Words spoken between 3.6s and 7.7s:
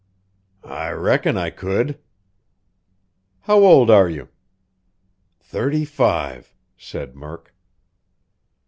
old are you?" "Thirty five," said Murk.